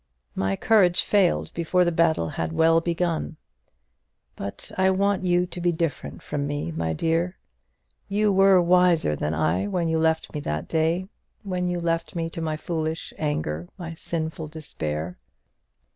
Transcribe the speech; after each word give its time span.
My 0.33 0.55
courage 0.55 1.03
failed 1.03 1.53
before 1.53 1.85
the 1.85 1.91
battle 1.91 2.29
had 2.29 2.53
well 2.53 2.81
begun. 2.81 3.37
But 4.35 4.71
I 4.75 4.89
want 4.89 5.25
you 5.25 5.45
to 5.45 5.61
be 5.61 5.71
different 5.71 6.23
from 6.23 6.47
me, 6.47 6.71
my 6.71 6.91
dear. 6.91 7.37
You 8.07 8.33
were 8.33 8.59
wiser 8.63 9.15
than 9.15 9.35
I 9.35 9.67
when 9.67 9.87
you 9.89 9.99
left 9.99 10.33
me 10.33 10.39
that 10.39 10.67
day; 10.67 11.07
when 11.43 11.67
you 11.67 11.79
left 11.79 12.15
me 12.15 12.31
to 12.31 12.41
my 12.41 12.57
foolish 12.57 13.13
anger, 13.19 13.69
my 13.77 13.93
sinful 13.93 14.47
despair. 14.47 15.19